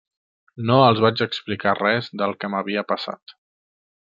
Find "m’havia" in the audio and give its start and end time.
2.55-2.89